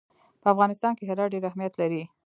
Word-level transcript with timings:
په 0.41 0.47
افغانستان 0.53 0.93
کې 0.97 1.03
هرات 1.09 1.31
ډېر 1.33 1.43
اهمیت 1.49 1.73
لري. 1.81 2.03